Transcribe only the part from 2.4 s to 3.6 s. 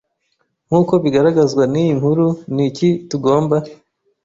ni iki tugomba